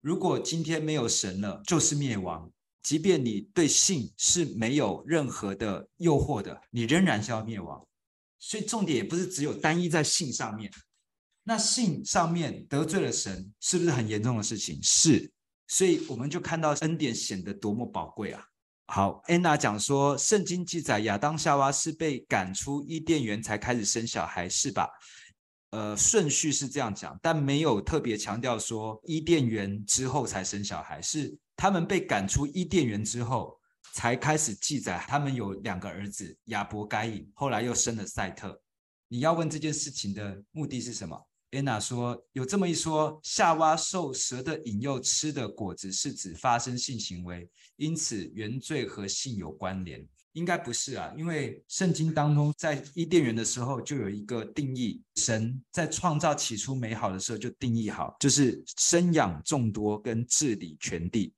[0.00, 2.50] 如果今天没有神了，就是灭亡。
[2.86, 7.84] 即便你对性是没有任何的诱惑的，你仍然是要灭亡。
[8.38, 10.70] 所以重点也不是只有单一在性上面。
[11.42, 14.78] 那性上面得罪了神，是不是很严重的事情？
[14.84, 15.28] 是。
[15.66, 18.44] 所以我们就看到恩典显得多么宝贵啊！
[18.86, 24.88] 好，安娜讲说，圣经记载亚当夏娃是被赶出伊甸园才开始生小孩，是吧？
[25.70, 31.36] 呃，顺序是这样讲，但没有特别强调说伊甸园之后才生小孩是。
[31.56, 33.58] 他们被赶出伊甸园之后，
[33.94, 38.60] 才开始记载他们有两个儿子亚伯、该隐，后来又生了赛特。
[39.08, 41.16] 你要问这件事情的目的是什么？
[41.52, 50.06] 安娜说有这么一说：夏娃受蛇的引诱吃的果子是指发生性行为，因此原罪和性有关联。
[50.32, 61.32] 应该不是啊，因为圣经当中在伊甸园的时候就有一个定义，神在创造起初美好的时候就定义好，就是生养众多跟治理全地。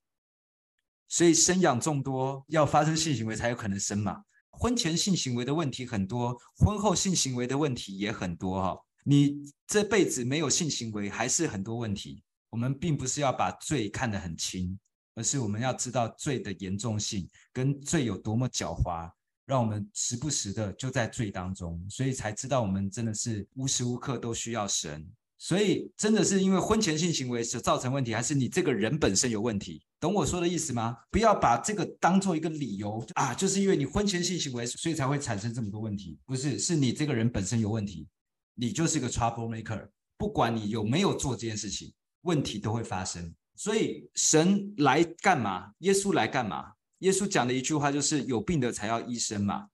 [1.09, 4.23] 所以生养众多，要发生性行为才有可能生嘛。
[4.51, 8.79] 婚前性行为的问题很多，婚后性行为的问题也很多哈。
[9.05, 12.23] 你这辈子没有性行为，还是很多问题。
[12.51, 14.79] 我们并不是要把罪看得很轻，
[15.15, 19.11] 而是我们要知道罪的严重性跟罪有多么狡猾，
[19.47, 25.07] 让我们时不时的就在罪当中，所以才知道我们真的是无时无刻都需要神。
[25.41, 29.81] 所以，真的是因为婚前性行为所造成问题，还是你这个人本身有问题？
[30.01, 30.97] 懂我说的意思吗？
[31.13, 36.19] 不要把这个当做一个理由啊，就是因为你婚前性行为，所以才会产生这么多问题。
[36.27, 38.09] 不是，是你这个人本身有问题，
[38.55, 39.89] 你就是一个 trouble maker。
[40.17, 43.33] 不管你有没有做这件事情，问题都会发生。
[43.55, 45.73] 所以，神来干嘛？
[45.79, 46.73] 耶稣来干嘛？
[46.99, 49.69] 耶稣讲的一句话就是：有病的才要医生嘛。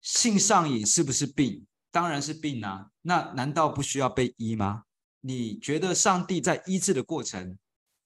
[0.00, 1.66] 性上瘾是不是病？
[1.90, 4.84] 当然是病啊，那难道不需要被医吗？
[5.20, 7.58] 你觉得上帝在医治的过程，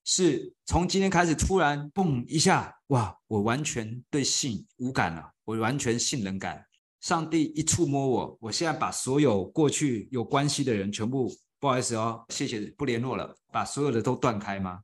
[0.05, 6.65] 是从今天开始突然蹦一下，哇，我完全对性无感了，我完全性冷感。
[7.01, 14.81] 上帝一触摸我，我现在把所有过去有关系的人全部，不好意思哦，谢谢，不联络了，把所有的都断开吗？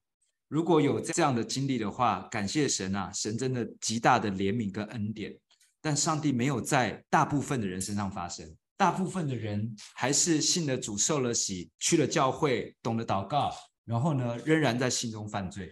[0.48, 5.38] 如果有这样的经历的话，感谢神啊，神真的极大的怜悯跟恩典，
[5.80, 8.56] 但上帝没有在大部分的人身上发生。
[8.78, 13.52] 大部分的人还是信了主、受了洗、去了教会、懂得祷告，
[13.84, 15.70] 然后呢，仍然在信中犯罪。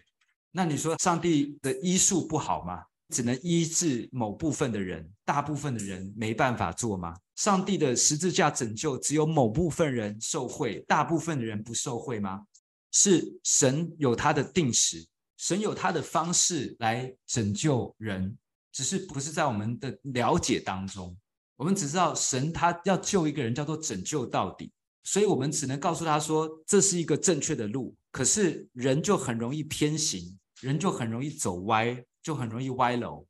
[0.50, 2.82] 那你说上帝的医术不好吗？
[3.10, 7.14] 只能医治某部分的人，大部分的人没办法做吗？
[7.36, 12.44] 上帝的十字架拯救只有某部分人受惠，大部分的人不受惠吗？
[12.90, 18.36] 是神有他的定时，神有他的方式来拯救人，
[18.72, 21.16] 只是不是在我们的了解当中。
[21.56, 24.70] 我们只知道神他要救一个人，叫做拯救到底，
[25.04, 27.94] 所以我们只能告诉他说，这是一个正确的路。
[28.12, 33.26] 可是人就很容易偏行，人就很容易走歪，就很容易歪楼。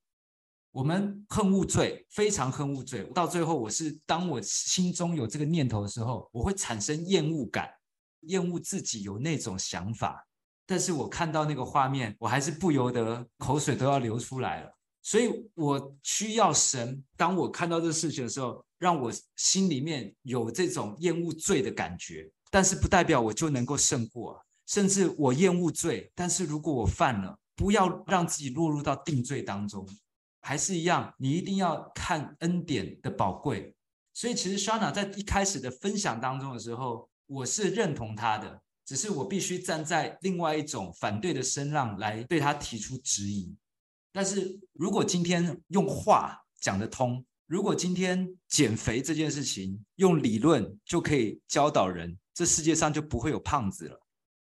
[0.73, 3.03] 我们恨恶罪，非常恨恶罪。
[3.15, 7.71] 到最后，我是当我心中有这个念头的时候，我会产生厌恶感，
[8.23, 10.27] 厌恶自己有那种想法。
[10.67, 14.76] 但是我看到那个画面，我还是不由得口水都要流出来了。
[15.07, 17.01] 所以我需要神。
[17.17, 24.45] 当我看到这事情的时候，让我心里面有这种厌恶罪的感觉，但是不代表我就能够胜过。
[24.67, 29.89] 甚至我厌恶罪，但是如果我犯了，不要让自己落入到定罪当中。
[30.41, 33.77] 还是一样，你一定要看恩典的宝贵。
[34.13, 43.55] 所以其实 Shana 在一开始的分享当中的时候，我是认同他的，只是我必须站在另外一种反对的声浪来对他提出质疑。
[44.17, 54.01] 但是如果今天用话讲得通，如果今天减肥这件事情用理论就可以教导人，这世界上就不会有胖子了。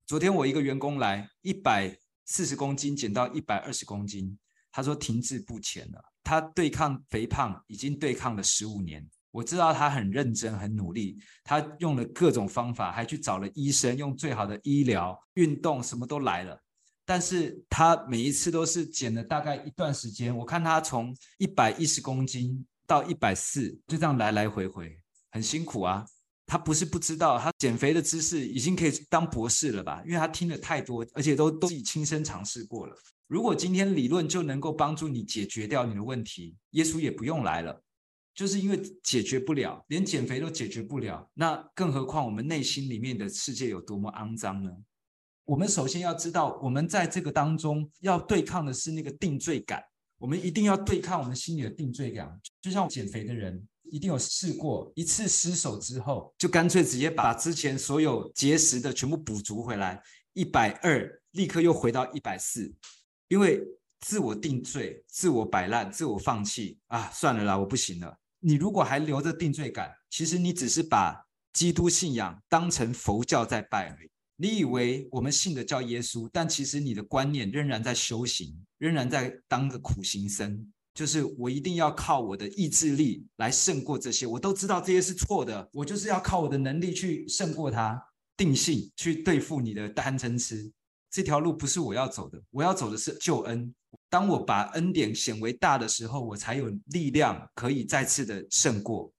[0.06, 4.38] 昨天我一个员工来，一百四十公斤减到一百二十公斤，
[4.72, 6.02] 他说停滞不前了。
[6.24, 16.58] 他对抗肥胖已经对抗了十五年，我知道他很认真、很努力，他用了各种方法，还去找了医生，用最好的医疗、运动什么都来了。
[17.08, 24.94] 但是他每一次都是减了大概一段时间，我看他从一百一十公斤到一百四，就这样来来回回，
[25.30, 26.04] 很辛苦啊。
[26.46, 30.02] 他不是不知道，他减肥的知识已经可以当博士了吧？
[30.04, 32.94] 因为他听了太多，而且都都自己亲身尝试过了。
[33.26, 37.82] 如果今天理论就能够帮助你解决掉你的问题，耶稣也不用来了。
[38.34, 44.70] 就是因为解决不了，连减肥都解决不了，那更何况我们内心里面的世界有多么肮脏呢？
[45.48, 49.82] 我们首先要知道，我们在这个当中要对抗的是那个定罪感。
[50.18, 52.38] 我们一定要对抗我们心里的定罪感。
[52.60, 59.98] 就像减肥的人，一定有试过一次失手之后，就干脆直接把之前所有节食的全部补足回来，
[60.34, 62.70] 一百二立刻又回到一百四，
[63.28, 63.62] 因为
[64.00, 68.14] 自我定罪、自我摆烂、自我放弃啊，算了啦，我不行了。
[68.40, 74.10] 你如果还留着定罪感，其实你只是把基督信仰当成佛教在拜而已。
[74.40, 80.72] 你以为我们信的叫耶稣，但其实你的观念仍然在修行，仍然在当个苦行僧。
[80.94, 88.00] 就是我一定要靠我的意志力来胜过这些，我都知道这些是错的，我就是要靠我的能力去胜过它，
[88.36, 90.70] 定性去对付你的贪嗔痴。
[91.10, 93.74] 这条路不是我要走的，我要走的是救恩。
[94.08, 99.12] 当我把恩典显为大的时候，我才有力量可以再次的胜过。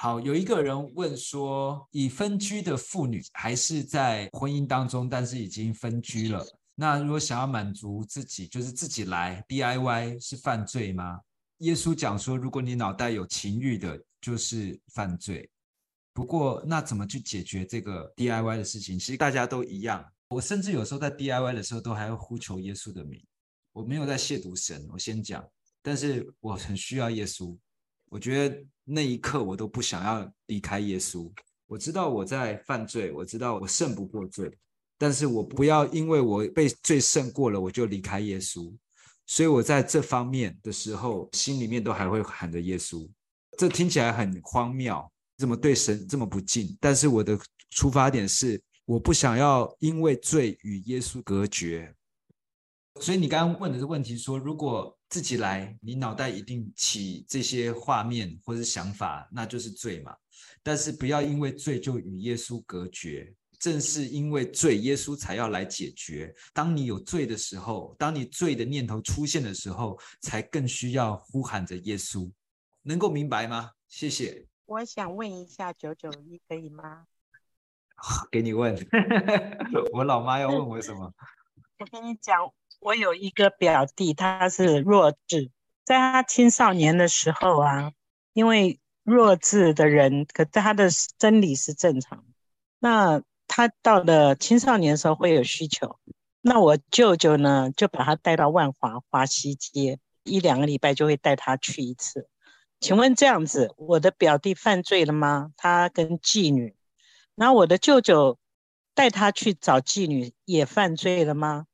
[0.00, 6.46] 好，有一个人问说，已分居的妇女还是在婚姻当中，但是已经分居了。
[6.76, 11.18] 那如果想要满足自己，就是自己来 DIY 是犯罪吗？
[11.58, 15.50] 耶稣讲说，如果你脑袋有情欲的，就是犯罪。
[16.12, 18.96] 不过，那怎么去解决这个 DIY 的事情？
[18.96, 20.04] 其实大家都一样。
[20.28, 23.20] 我甚至有时候在 DIY 的时候，都还会呼求耶稣的名。
[23.72, 25.44] 我没有在亵渎神，我先讲，
[25.82, 27.58] 但是我很需要耶稣。
[28.10, 31.30] 我觉得那一刻我都不想要离开耶稣。
[31.66, 34.50] 我知道我在犯罪，我知道我胜不过罪，
[34.96, 38.74] 但是我不要因为我被罪胜过了，我就离开耶稣。
[39.26, 43.06] 所以我在这方面的时候，心里面都还会喊着耶稣。
[43.58, 45.06] 这听起来很荒谬，
[45.36, 46.74] 怎么对神这么不敬？
[46.80, 47.38] 但是我的
[47.70, 51.94] 出发点是，我不想要因为罪与耶稣隔绝。
[53.00, 60.14] 所以你刚刚问的这个问题说，如果自己来，你脑袋一定起这些画面或是想法，那就是罪嘛。
[60.62, 63.34] 但是不要因为罪就与耶稣隔绝。
[63.58, 66.32] 正是因为罪，耶稣才要来解决。
[66.54, 72.30] 当你有罪的时候，当你罪的念头出现的时候，才更需要呼喊着耶稣。
[72.82, 73.72] 能够明白吗？
[73.88, 74.46] 谢谢。
[74.66, 77.06] 我想问一下九九一，可以吗？
[78.30, 78.76] 给你问。
[79.92, 81.12] 我老妈要问我什么？
[81.80, 82.38] 我跟你讲，
[82.80, 85.50] 我有一个表弟，他是弱智，
[85.84, 87.92] 在他青少年的时候啊，
[88.32, 92.24] 因为弱智的人，可他的生理是正常，
[92.78, 93.22] 那。
[93.50, 95.98] 他到了青少年的时候会有需求，
[96.42, 102.28] 那我舅舅呢就把他带到万华华西街，一两个礼拜就会带他去一次。
[102.78, 105.50] 请问这样子，我的表弟犯罪了吗？
[105.56, 106.76] 他跟妓女，
[107.36, 108.38] 然后我的舅舅
[108.94, 111.64] 带他去找妓女也犯罪了吗？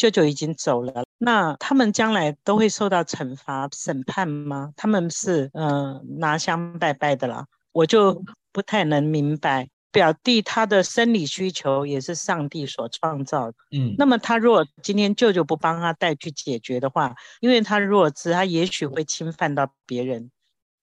[0.00, 4.72] 舅舅已经走了，那他们将来都会受到惩罚审判吗？
[4.74, 9.68] 他们是嗯、呃、拿香拜拜的啦，我就不太能明白。
[9.92, 20.30] 表弟他的生理需求也是上帝所创造的，嗯，那么他如果今天舅舅不帮他带去解决的话，因为他弱智，他也许会侵犯到别人，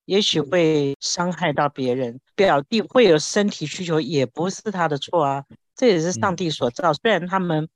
[0.05, 2.19] 也许会伤害到别人。
[2.35, 5.43] 表弟会有身体需求，也不是他的错啊，
[5.75, 6.93] 这也是上帝所造。
[6.93, 7.67] 虽然他们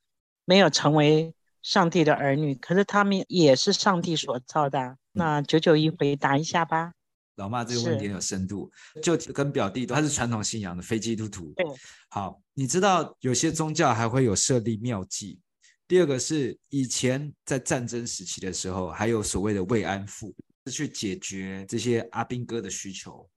[0.46, 4.98] 没有成为上帝的儿女，可是他们也是上帝所造的。
[5.12, 6.94] 那九九一回答一下吧。
[7.36, 8.70] 老妈这个问题很有深度，
[9.02, 11.52] 就跟表弟都他是传统信仰的非基督徒。
[11.56, 11.66] 对，
[12.10, 15.40] 好，你知道有些宗教还会有设立庙祭。
[15.88, 20.34] 第二个是以前在战争时期的时候，还有所谓的慰安妇，
[20.66, 23.28] 是去解决这些阿兵哥的需求。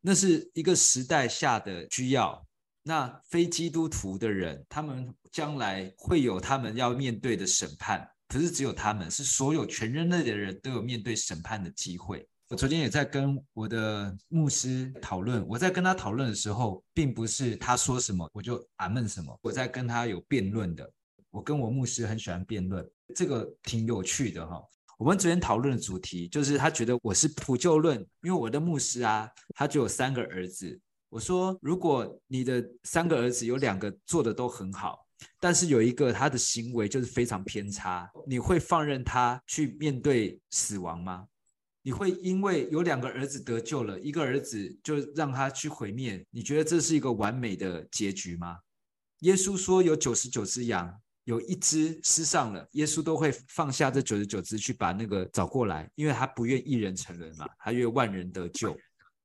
[0.00, 2.44] 那是一个时代下的需要。
[2.82, 12.26] 那非基督徒的人，他们将来会有他们要面对的审判，不是只有他们，是所有全人类的人都有面对审判的机会。
[12.48, 20.90] 我昨天也在跟我的牧师讨论，我在跟他讨论的时候，并不是他说什么我就阿闷什么，我在跟他有辩论的。
[21.30, 24.60] 我跟我牧师很喜欢辩论，这个挺有趣的哈。
[24.98, 30.76] 我们昨天讨论的主题就是他觉得我是普救论，因为我的牧师啊，他就有三个儿子。
[31.08, 35.06] 我说，如果你的三个儿子有两个做的都很好，
[35.38, 41.26] 但是有一个他的行为就是非常偏差，你会放任他去面对死亡吗？
[41.82, 46.24] 你会因为有两个儿子得救了，一个儿子就让他去毁灭？
[46.30, 48.58] 你觉得这是一个完美的结局吗？
[49.20, 50.94] 耶稣说有九十九只羊，
[51.24, 58.76] 有一只失丧了，耶稣都会放下这九十九只去把那个找过来，因为他不愿一人沉沦嘛，他愿万人得救。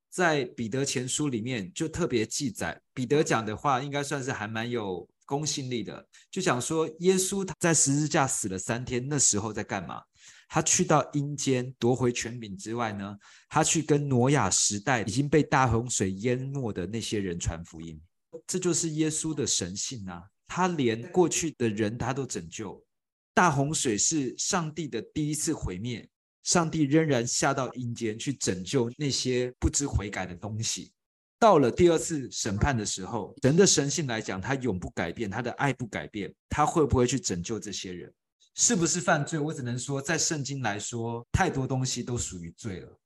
[0.10, 10.02] 在彼得前书里面就特别记载，彼得讲的话应该算是还蛮有公信力的，就想说耶稣在十字架死了三天，那时候在干嘛？
[10.48, 13.18] 他去到阴间夺回权柄之外呢，
[13.50, 18.00] 他去跟挪亚时代已经被大洪水淹没的那些人传福音，
[18.46, 20.22] 这就是耶稣的神性啊！
[20.48, 22.82] 他连过去的人他都拯救。
[23.34, 26.08] 大洪水是上帝的第一次毁灭，
[26.44, 30.94] 上帝仍然下到阴间去拯救那些不知悔改的东西。
[31.38, 38.12] 到了第二次审判的时候，神的神性来讲，他永不改变，他的爱不改变，他会不会去拯救这些人？
[38.56, 39.38] 是不是犯罪？
[39.38, 42.98] 我只能说，在圣经来说，太多东西都属于罪了。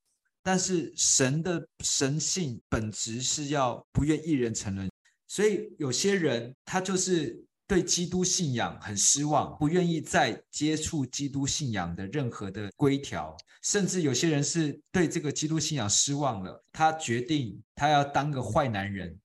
[0.44, 4.90] 但是神的神性本质是要不愿一人沉沦，
[5.28, 19.16] 所以有些人他就是对基督信仰很失望，不愿意再接触基督信仰的任何的规条，甚至有些人是对这个基督信仰失望了，他决定他要当个坏男人。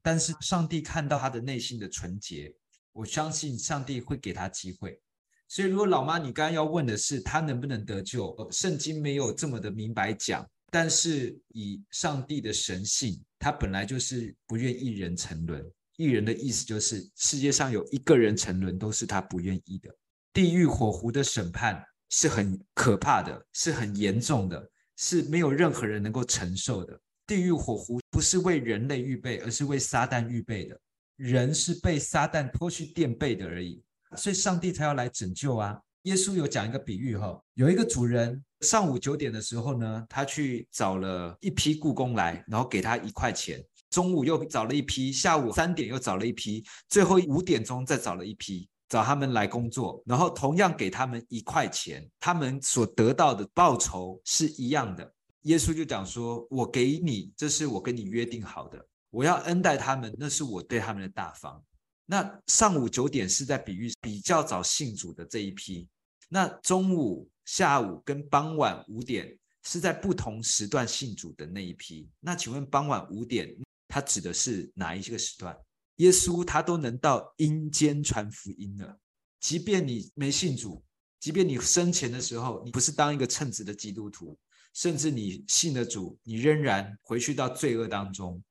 [0.00, 2.50] 但是上帝看到他的内心的纯洁，
[2.94, 4.98] 我相信上帝会给他机会。
[5.46, 10.48] 所以，如果老妈，你刚刚要问的是他能不能得救，圣经没有这么的明白讲。
[10.70, 15.62] 但是以上帝的神性，他本来就是不愿一人沉沦。
[16.00, 19.94] 一人的意思就是世界上有一个人沉沦，都是他不愿意的。
[20.32, 26.98] 地狱火湖的审判是很可怕的，是很严重的，是没有任何人能够承受的。
[27.26, 30.80] 地狱火湖不是为人类预备，而是为撒旦预备的。
[31.16, 33.84] 人是被撒旦拖去垫背的而已。
[34.16, 35.78] 所以上帝才要来拯救啊！
[36.04, 43.62] 耶稣有讲一个比喻哈，有一个主人上午九点的时候呢，他去找了一批雇工来，然后给他一块钱。
[43.90, 55.12] 中午又找了一批，下午三点又找了一批，最后五点钟再找了一批，找他们来工作，然后同样给他们一块钱，他们所得到的报酬是一样的。
[55.42, 58.78] 耶稣就讲说：“我给你，这是我跟你约定好的，
[59.10, 61.62] 我要恩待他们，那是我对他们的大方。”
[62.04, 65.88] 那上午九点是在比喻比较早信主的这一批，
[66.28, 69.34] 那中午、下午跟傍晚五点
[69.64, 72.08] 是在不同时段信主的那一批。
[72.20, 73.48] 那请问傍晚五点？
[73.90, 75.54] 他指的是哪一些个时段？
[75.96, 78.98] 耶稣他都能到阴间传福音了，
[79.38, 80.82] 即便你没信主，
[81.18, 84.38] 即便你生前的时候你不是当一个称职的基督徒，
[84.72, 88.42] 甚至你信了主，你仍然回去到罪恶当中。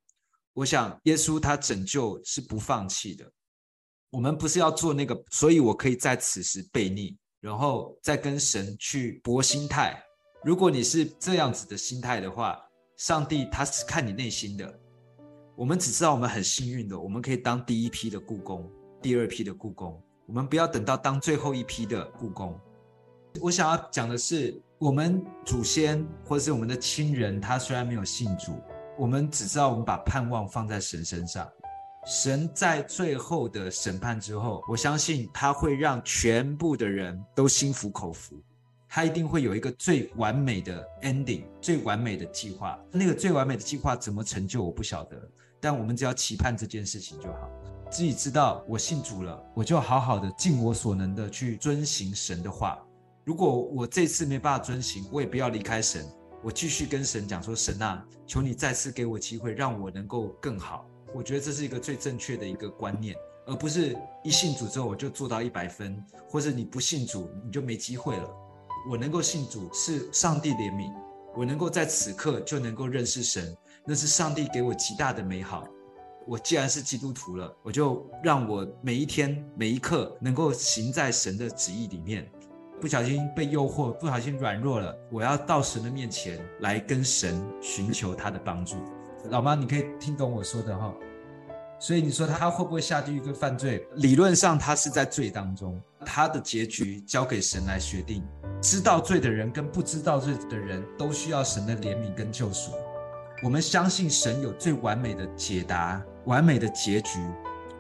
[0.54, 3.32] 我想耶稣他拯救是不放弃的。
[4.12, 10.04] 我们不是要做那个，所以我可以在此时悖逆，然后再跟神去搏心态。
[10.44, 12.60] 如果你是这样子的心态的话，
[12.98, 14.79] 上帝他是看你内心的。
[15.60, 18.66] 我们只知道我们很幸运的，我们可以当第一批的雇工，
[19.02, 20.02] 第二批的雇工。
[20.26, 22.58] 我们不要等到当最后一批的雇工。
[23.42, 28.54] 我想要讲的是，我们祖先或者是我们的亲人，他虽然没有信主，
[28.98, 31.46] 我们只知道我们把盼望放在神身上。
[32.06, 38.42] 神在最后的审判之后，我相信他会让全部的人都心服口服。
[38.88, 42.80] 他一定会有一个最完美的 ending，最完美的计划。
[42.94, 45.30] 那个最完美的计划怎么成就，我不晓得。
[45.62, 47.50] 但我们只要期盼这件事情就好，
[47.92, 52.80] 自己知道我信主了，我就好好的尽我所能的去遵行神的话。
[53.26, 56.06] 如果我这次没办法遵行，我也不要离开神，
[56.42, 60.86] 我继续跟神讲说：神啊，求你再次给我机会，让我能够更好。
[61.14, 68.30] 我觉得这是一个最正确的一个观念，而不是一信主之后我就做到一百分，或者你不信主你就没机会了。
[68.90, 70.92] 我能够信主是上帝怜悯，
[71.36, 73.56] 我能够在此刻就能够认识神。
[73.90, 75.68] 那是上帝给我极大的美好。
[76.28, 82.30] 我既然是基督徒了，我就让我每一天每一刻能够行在神的旨意里面。
[82.80, 88.76] 不小心被诱惑，不小心软弱了，我要到神的面前来跟神寻求他的帮助。
[89.32, 90.94] 老妈，你可以听懂我说的哈。
[91.80, 93.84] 所以你说他会不会下地狱跟犯罪？
[93.96, 98.24] 理论上他是在罪当中，他的结局交给神来决定。
[98.62, 102.72] 知道罪的人跟不知道罪的人都需要神的怜悯跟救赎。
[103.42, 107.20] 我们相信神有最完美的解答，完美的结局。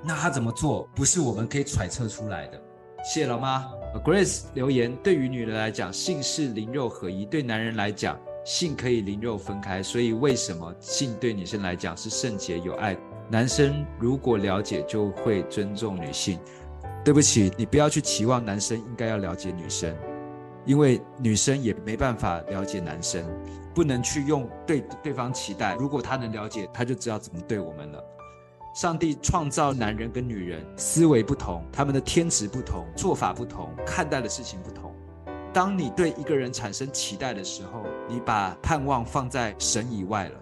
[0.01, 2.57] 那他怎么做，不是我们可以揣测出来的。
[3.03, 3.65] 谢谢老妈。
[4.05, 9.83] Grace 留言：对于女人来讲，性是灵肉合一；对男人来讲，性可以灵肉分开。
[9.83, 12.95] 所以，为什么性对女生来讲是圣洁有爱？
[13.29, 16.39] 男生如果了解，就会尊重女性。
[17.03, 19.93] 对不起，你不要去期望男生应该要了解女生，
[20.65, 23.25] 因为女生也没办法了解男生。
[23.79, 28.03] 不能去用对对方期待，如果他能了解，他就知道怎么对我们了。
[28.75, 34.93] 上帝创造男人跟女人，思维不同，他们的天职不同，做法不同，看待的事情不同。
[35.53, 40.37] 当你对一个人产生期待的时候，你把盼望放在神以外了。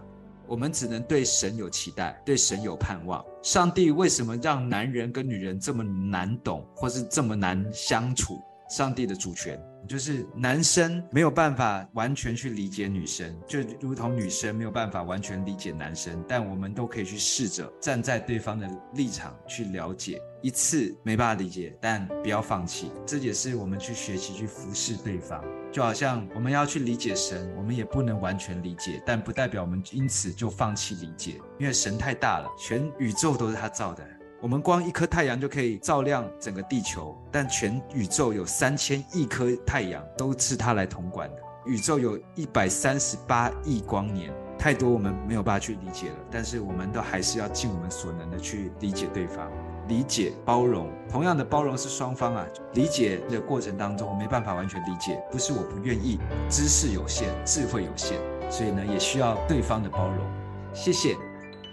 [0.47, 3.23] 我们只能对神有期待，对神有盼望。
[3.43, 8.41] 上帝为什么让男人跟女人这么难懂，或是这么难相处？
[8.70, 9.59] 上帝的主权。
[9.88, 20.22] 就是男生没有办法完全去理解女生，就如同女生没有办法完全理解男生，但我们都可以去试着站在对方的立场去了解。
[20.41, 25.41] 一次没办法理解，但不要放弃，这也是我们去学习去服侍对方。
[25.72, 34.05] 就好像我们要去理解神，我们也不能完全理解，但不代表我们因此就放弃理解，因为神太大了，全宇宙都是他造的。
[34.39, 41.41] 我们光一颗太阳就可以照亮整个地球，但全宇宙有三千亿颗太阳都是它来统管的。
[41.65, 46.15] 宇宙有一百三十八亿光年，太多我们没有办法去理解了。
[46.29, 49.51] 但是我们都还是要尽我们所能的去理解对方，
[49.88, 50.88] 理解包容。
[51.09, 58.19] 同样的包容是双方啊，理解的过程当中没办法完全理解，不是我不愿意，知识有限，智慧有限，
[58.51, 60.25] 所以呢也需要对方的包容。
[60.73, 61.17] 谢谢。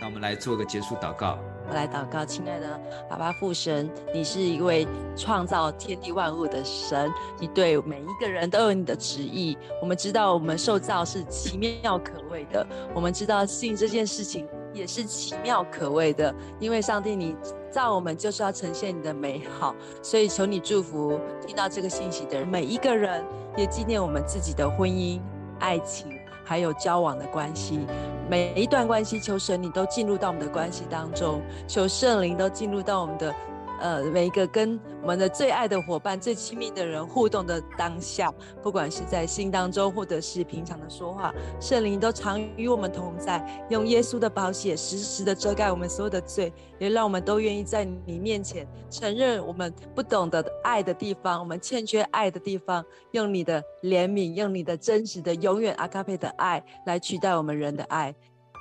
[0.00, 1.38] 那我们来做个结束祷告。
[1.68, 4.86] 我来祷告，亲爱的爸爸父神，你是一位
[5.16, 9.56] 创造天地万物的神，你对每一个人都有你的旨意。
[9.80, 17.34] 我们知道我们受造是奇妙可畏的，我们知道信这件事情也是奇妙可畏的，因为上帝你
[17.70, 23.24] 造我们就是要呈现你的美好，所以求你祝福听到这个信息的人，每一个人
[23.56, 25.20] 也纪念我们自己的婚姻、
[25.60, 26.12] 爱情。
[26.44, 27.80] 还有交往的关系，
[28.28, 33.34] 每一段关系，求神你都进入到我们的关系当中，求圣灵都进入到我们的
[33.80, 58.14] 呃，每一个跟我们的最爱的伙伴、最亲密的人互动的当下，不管是在心当中，或者是平常的说话，圣灵都常与我们同在，用耶稣的宝血时时的遮盖我们所有的罪，也让我们都愿意在你面前承认我们不懂得爱的地方，我们欠缺爱的地方，用你的怜悯，用你的真实的永远阿卡贝的爱来取代我们人的爱。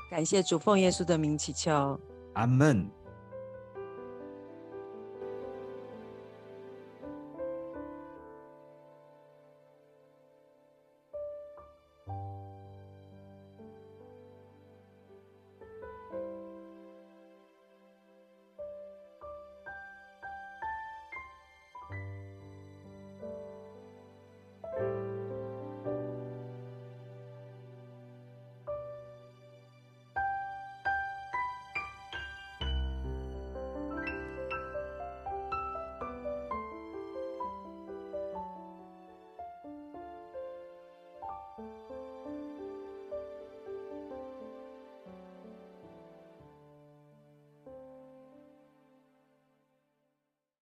[0.09, 1.99] 感谢主，奉耶稣的名祈求，
[2.33, 3.02] 阿门。